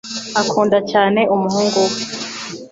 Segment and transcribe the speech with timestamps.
[0.41, 1.97] Akunda cyane umuhungu we.